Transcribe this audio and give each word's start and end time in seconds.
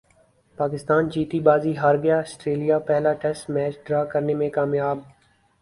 پاکستان 0.57 1.09
جیتی 1.09 1.39
بازی 1.39 1.73
ہار 1.77 1.95
گیا 2.03 2.17
سٹریلیا 2.27 2.79
پہلا 2.87 3.13
ٹیسٹ 3.21 3.49
میچ 3.49 3.73
ڈرا 3.85 4.03
کرنے 4.11 4.33
میں 4.33 4.49
کامیاب 4.49 4.97